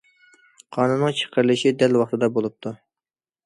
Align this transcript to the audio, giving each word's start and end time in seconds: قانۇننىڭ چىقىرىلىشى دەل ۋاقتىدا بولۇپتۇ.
قانۇننىڭ 0.77 1.13
چىقىرىلىشى 1.21 1.75
دەل 1.85 2.03
ۋاقتىدا 2.03 2.33
بولۇپتۇ. 2.41 2.77